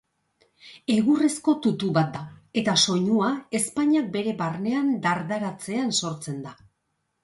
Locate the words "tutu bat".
1.65-2.09